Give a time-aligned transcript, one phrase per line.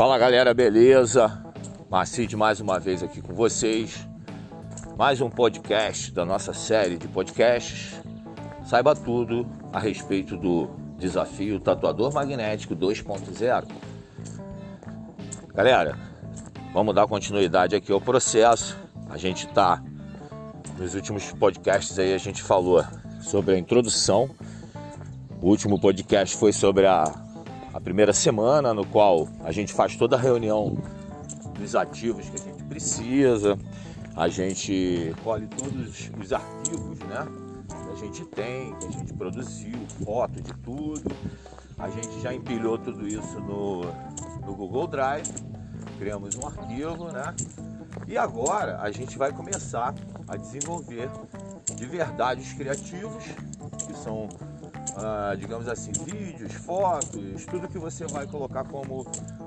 [0.00, 1.44] Fala galera, beleza?
[1.90, 4.08] Macide mais uma vez aqui com vocês.
[4.96, 8.00] Mais um podcast da nossa série de podcasts.
[8.64, 13.66] Saiba tudo a respeito do desafio Tatuador Magnético 2.0.
[15.52, 15.98] Galera,
[16.72, 18.78] vamos dar continuidade aqui ao processo.
[19.10, 19.82] A gente tá
[20.78, 22.82] nos últimos podcasts aí a gente falou
[23.20, 24.30] sobre a introdução.
[25.42, 27.04] O último podcast foi sobre a
[27.82, 30.76] primeira semana, no qual a gente faz toda a reunião
[31.58, 33.58] dos ativos que a gente precisa,
[34.16, 37.26] a gente colhe todos os arquivos né,
[37.68, 41.10] que a gente tem, que a gente produziu, foto de tudo.
[41.78, 43.82] A gente já empilhou tudo isso no,
[44.44, 45.32] no Google Drive,
[45.98, 47.34] criamos um arquivo, né?
[48.06, 49.94] E agora a gente vai começar
[50.28, 51.10] a desenvolver
[51.74, 53.24] de verdade os criativos,
[53.86, 54.28] que são
[54.96, 59.04] ah, digamos assim, vídeos, fotos, tudo que você vai colocar como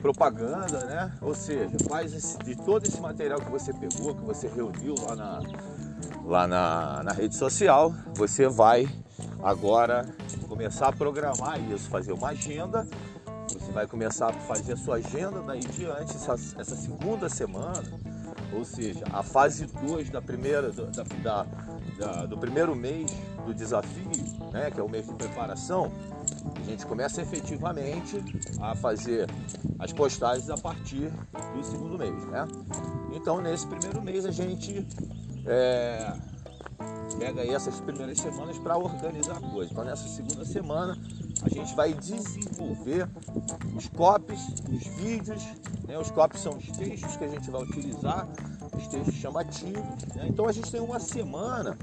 [0.00, 1.12] propaganda, né?
[1.20, 5.16] Ou seja, faz esse, de todo esse material que você pegou, que você reuniu lá
[5.16, 5.40] na,
[6.24, 8.88] lá na, na rede social, você vai
[9.42, 10.06] agora
[10.48, 12.86] começar a programar isso, fazer uma agenda.
[13.52, 17.82] Você vai começar a fazer a sua agenda daí diante, essa, essa segunda semana,
[18.52, 21.46] ou seja, a fase 2 da primeira, da, da,
[21.98, 23.10] da, do primeiro mês
[23.44, 24.10] do desafio,
[24.56, 25.92] né, que é o mês de preparação,
[26.56, 28.22] a gente começa efetivamente
[28.60, 29.28] a fazer
[29.78, 31.10] as postagens a partir
[31.54, 32.24] do segundo mês.
[32.26, 32.48] Né?
[33.12, 34.86] Então, nesse primeiro mês, a gente
[35.44, 36.12] é,
[37.18, 39.70] pega essas primeiras semanas para organizar a coisa.
[39.70, 40.98] Então, nessa segunda semana,
[41.42, 43.08] a gente vai desenvolver
[43.76, 44.40] os copies,
[44.70, 45.42] os vídeos.
[45.86, 45.98] Né?
[45.98, 48.28] Os copies são os textos que a gente vai utilizar,
[48.76, 49.82] os textos chamativos.
[50.14, 50.26] Né?
[50.28, 51.76] Então, a gente tem uma semana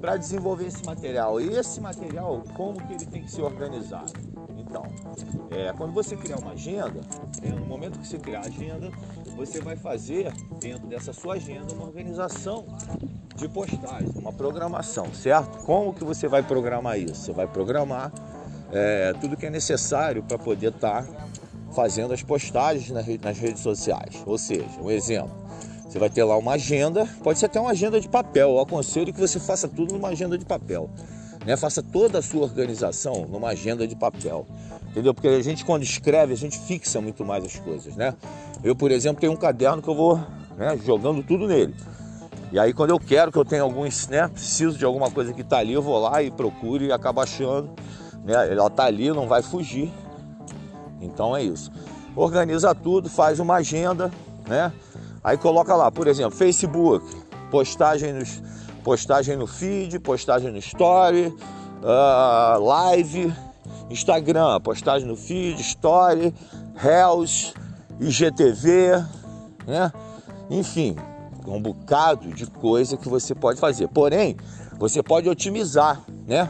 [0.00, 1.40] para desenvolver esse material.
[1.40, 4.12] E esse material, como que ele tem que ser organizado?
[4.56, 4.84] Então,
[5.50, 7.00] é, quando você criar uma agenda,
[7.42, 8.90] é, no momento que você criar a agenda,
[9.36, 12.66] você vai fazer dentro dessa sua agenda uma organização
[13.36, 15.64] de postagens, uma programação, certo?
[15.64, 17.14] Como que você vai programar isso?
[17.16, 18.12] Você vai programar
[18.72, 21.08] é, tudo que é necessário para poder estar tá
[21.74, 24.22] fazendo as postagens nas redes sociais.
[24.24, 25.34] Ou seja, um exemplo,
[25.86, 28.50] você vai ter lá uma agenda, pode ser até uma agenda de papel.
[28.50, 30.90] Eu aconselho que você faça tudo numa agenda de papel.
[31.44, 31.56] Né?
[31.56, 34.46] Faça toda a sua organização numa agenda de papel.
[34.90, 35.12] Entendeu?
[35.12, 38.14] Porque a gente quando escreve, a gente fixa muito mais as coisas, né?
[38.62, 40.16] Eu, por exemplo, tenho um caderno que eu vou
[40.56, 41.74] né, jogando tudo nele.
[42.52, 45.40] E aí quando eu quero que eu tenha alguns, né, preciso de alguma coisa que
[45.40, 47.70] está ali, eu vou lá e procuro e acabo achando,
[48.24, 48.34] né?
[48.52, 49.92] Ela está ali, não vai fugir.
[51.04, 51.70] Então é isso.
[52.16, 54.10] Organiza tudo, faz uma agenda,
[54.46, 54.72] né?
[55.22, 57.04] Aí coloca lá, por exemplo, Facebook,
[57.50, 58.42] postagem, nos,
[58.82, 61.26] postagem no feed, postagem no story,
[61.82, 63.32] uh, live,
[63.90, 66.34] Instagram, postagem no feed, story,
[66.74, 67.54] Reels,
[68.00, 69.04] IGTV,
[69.66, 69.92] né?
[70.50, 70.96] Enfim,
[71.46, 73.88] um bocado de coisa que você pode fazer.
[73.88, 74.36] Porém,
[74.78, 76.48] você pode otimizar, né?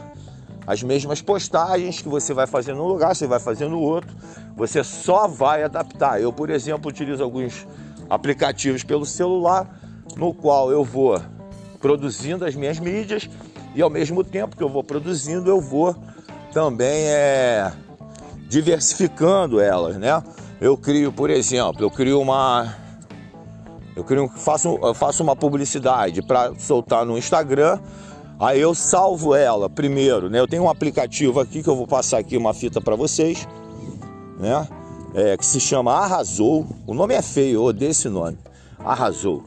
[0.67, 4.15] As mesmas postagens que você vai fazer num lugar, você vai fazer no outro,
[4.55, 6.19] você só vai adaptar.
[6.19, 7.67] Eu, por exemplo, utilizo alguns
[8.09, 9.67] aplicativos pelo celular,
[10.15, 11.21] no qual eu vou
[11.79, 13.29] produzindo as minhas mídias
[13.75, 15.95] e ao mesmo tempo que eu vou produzindo, eu vou
[16.53, 17.71] também é,
[18.47, 20.23] diversificando elas, né?
[20.61, 22.73] Eu crio, por exemplo, eu crio uma
[23.95, 27.79] eu crio, faço, eu faço uma publicidade para soltar no Instagram,
[28.39, 30.39] aí eu salvo ela primeiro, né?
[30.39, 33.47] Eu tenho um aplicativo aqui que eu vou passar aqui uma fita para vocês,
[34.39, 34.67] né?
[35.15, 36.67] é, que se chama Arrasou.
[36.85, 38.37] O nome é feio, eu odeio esse nome.
[38.77, 39.43] Arrasou.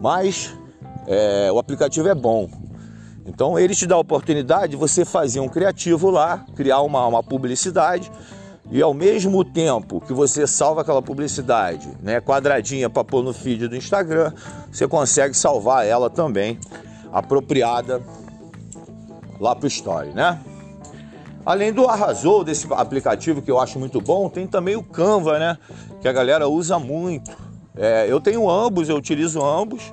[0.00, 0.56] Mas
[1.06, 2.48] é, o aplicativo é bom.
[3.26, 7.22] Então ele te dá a oportunidade de você fazer um criativo lá, criar uma, uma
[7.22, 8.10] publicidade
[8.70, 13.68] e ao mesmo tempo que você salva aquela publicidade, né, quadradinha para pôr no feed
[13.68, 14.32] do Instagram,
[14.72, 16.58] você consegue salvar ela também
[17.12, 18.02] apropriada
[19.42, 20.38] lá para o story, né?
[21.44, 25.58] Além do Arrasou, desse aplicativo que eu acho muito bom, tem também o Canva, né?
[26.00, 27.36] Que a galera usa muito.
[27.76, 29.92] É, eu tenho ambos, eu utilizo ambos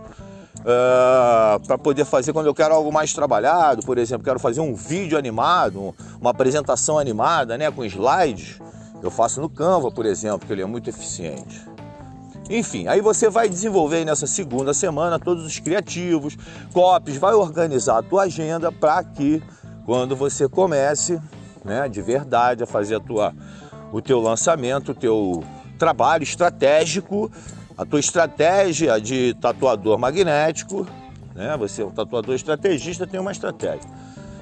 [0.63, 4.75] é, para poder fazer quando eu quero algo mais trabalhado, por exemplo, quero fazer um
[4.75, 7.72] vídeo animado, uma apresentação animada, né?
[7.72, 8.60] Com slides.
[9.02, 11.69] Eu faço no Canva, por exemplo, que ele é muito eficiente.
[12.50, 16.36] Enfim, aí você vai desenvolver nessa segunda semana todos os criativos,
[16.74, 19.42] copies, vai organizar a tua agenda para que
[19.86, 21.19] quando você comece
[21.63, 23.34] né, de verdade, a fazer a tua,
[23.92, 25.44] o teu lançamento, o teu
[25.78, 27.31] trabalho estratégico,
[27.78, 30.88] a tua estratégia de tatuador magnético,
[31.36, 31.56] né?
[31.57, 33.90] Você, o tatuador estrategista, tem uma estratégia.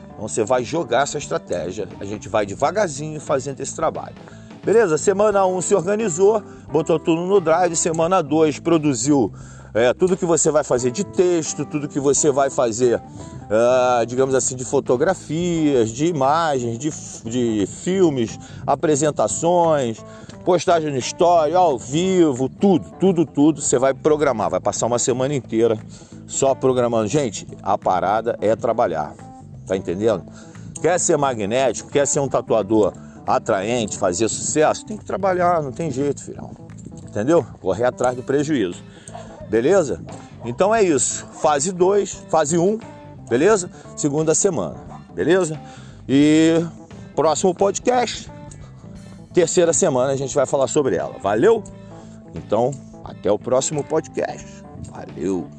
[0.08, 1.88] Então você vai jogar essa estratégia.
[2.00, 4.16] A gente vai devagarzinho fazendo esse trabalho.
[4.68, 4.98] Beleza?
[4.98, 7.74] Semana 1 um se organizou, botou tudo no drive.
[7.74, 9.32] Semana 2 produziu
[9.74, 14.36] é, tudo que você vai fazer de texto, tudo que você vai fazer, uh, digamos
[14.36, 16.92] assim, de fotografias, de imagens, de,
[17.24, 18.38] de filmes,
[18.68, 20.04] apresentações,
[20.44, 23.62] postagem no story, ao vivo, tudo, tudo, tudo.
[23.62, 25.80] Você vai programar, vai passar uma semana inteira
[26.28, 27.08] só programando.
[27.08, 29.16] Gente, a parada é trabalhar,
[29.66, 30.26] tá entendendo?
[30.82, 35.92] Quer ser magnético, quer ser um tatuador atraente, fazer sucesso, tem que trabalhar, não tem
[35.92, 36.52] jeito, filhão.
[37.04, 37.46] Entendeu?
[37.62, 38.82] Correr atrás do prejuízo.
[39.50, 40.02] Beleza?
[40.46, 41.26] Então é isso.
[41.34, 42.80] Fase 2, fase 1, um,
[43.30, 43.70] beleza?
[43.96, 44.78] Segunda semana,
[45.14, 45.60] beleza?
[46.08, 46.66] E
[47.16, 48.32] próximo podcast,
[49.34, 51.16] terceira semana, a gente vai falar sobre ela.
[51.22, 51.64] Valeu?
[52.34, 52.72] Então,
[53.04, 54.64] até o próximo podcast.
[54.92, 55.57] Valeu!